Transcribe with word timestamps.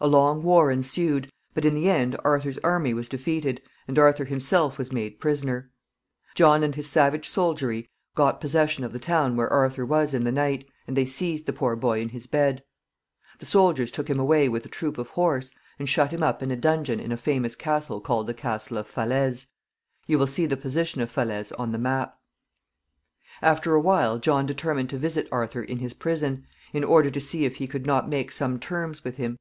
A 0.00 0.06
long 0.06 0.44
war 0.44 0.70
ensued, 0.70 1.28
but 1.54 1.64
in 1.64 1.74
the 1.74 1.90
end 1.90 2.16
Arthur's 2.22 2.58
army 2.58 2.94
was 2.94 3.08
defeated, 3.08 3.60
and 3.88 3.98
Arthur 3.98 4.26
himself 4.26 4.78
was 4.78 4.92
made 4.92 5.18
prisoner. 5.18 5.72
John 6.36 6.62
and 6.62 6.72
his 6.72 6.88
savage 6.88 7.28
soldiery 7.28 7.88
got 8.14 8.40
possession 8.40 8.84
of 8.84 8.92
the 8.92 9.00
town 9.00 9.34
where 9.34 9.52
Arthur 9.52 9.84
was 9.84 10.14
in 10.14 10.22
the 10.22 10.30
night, 10.30 10.64
and 10.86 10.96
they 10.96 11.04
seized 11.04 11.46
the 11.46 11.52
poor 11.52 11.74
boy 11.74 11.98
in 12.00 12.10
his 12.10 12.28
bed. 12.28 12.62
The 13.40 13.46
soldiers 13.46 13.90
took 13.90 14.06
him 14.08 14.20
away 14.20 14.48
with 14.48 14.64
a 14.64 14.68
troop 14.68 14.98
of 14.98 15.08
horse, 15.08 15.50
and 15.80 15.88
shut 15.88 16.12
him 16.12 16.22
up 16.22 16.44
in 16.44 16.52
a 16.52 16.56
dungeon 16.56 17.00
in 17.00 17.10
a 17.10 17.16
famous 17.16 17.56
castle 17.56 18.00
called 18.00 18.28
the 18.28 18.34
castle 18.34 18.78
of 18.78 18.86
Falaise. 18.86 19.48
You 20.06 20.16
will 20.20 20.28
see 20.28 20.46
the 20.46 20.56
position 20.56 21.00
of 21.00 21.10
Falaise 21.10 21.50
on 21.58 21.72
the 21.72 21.76
map. 21.76 22.16
After 23.42 23.74
a 23.74 23.80
while 23.80 24.18
John 24.20 24.46
determined 24.46 24.90
to 24.90 24.96
visit 24.96 25.26
Arthur 25.32 25.60
in 25.64 25.80
his 25.80 25.92
prison, 25.92 26.46
in 26.72 26.84
order 26.84 27.10
to 27.10 27.18
see 27.18 27.44
if 27.44 27.56
he 27.56 27.66
could 27.66 27.84
not 27.84 28.08
make 28.08 28.30
some 28.30 28.60
terms 28.60 29.02
with 29.02 29.16
him. 29.16 29.36